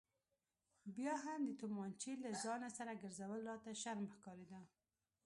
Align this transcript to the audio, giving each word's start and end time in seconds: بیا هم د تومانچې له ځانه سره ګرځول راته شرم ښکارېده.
بیا 0.97 1.13
هم 1.25 1.41
د 1.45 1.51
تومانچې 1.61 2.11
له 2.23 2.31
ځانه 2.43 2.69
سره 2.77 2.99
ګرځول 3.01 3.39
راته 3.49 3.69
شرم 3.81 4.05
ښکارېده. 4.15 4.61